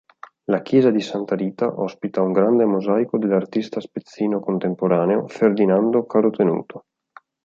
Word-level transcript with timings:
La 0.45 0.63
chiesa 0.63 0.89
di 0.89 0.99
Santa 0.99 1.35
Rita 1.35 1.79
ospita 1.79 2.21
un 2.23 2.31
grande 2.31 2.65
mosaico 2.65 3.19
dell'artista 3.19 3.79
spezzino 3.79 4.39
contemporaneo 4.39 5.27
Ferdinando 5.27 6.07
Carotenuto. 6.07 6.85